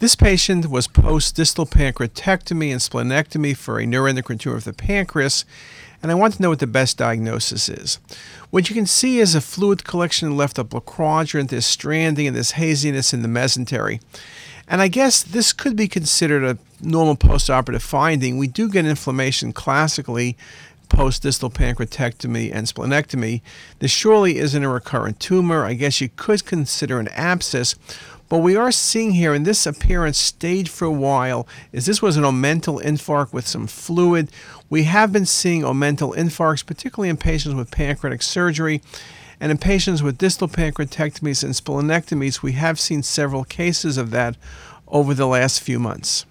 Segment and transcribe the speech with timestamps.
[0.00, 5.44] This patient was post distal pancreatectomy and splenectomy for a neuroendocrine tumor of the pancreas,
[6.02, 7.98] and I want to know what the best diagnosis is.
[8.48, 12.26] What you can see is a fluid collection in the left upper quadrant, there's stranding
[12.26, 14.00] and there's haziness in the mesentery.
[14.66, 18.38] And I guess this could be considered a normal postoperative finding.
[18.38, 20.34] We do get inflammation classically
[20.88, 23.42] post distal pancreatectomy and splenectomy.
[23.80, 25.66] This surely isn't a recurrent tumor.
[25.66, 27.74] I guess you could consider an abscess.
[28.30, 32.16] But we are seeing here, and this appearance stayed for a while, is this was
[32.16, 34.30] an omental infarct with some fluid.
[34.70, 38.82] We have been seeing omental infarcts, particularly in patients with pancreatic surgery.
[39.40, 44.36] And in patients with distal pancreatectomies and splenectomies, we have seen several cases of that
[44.86, 46.24] over the last few months.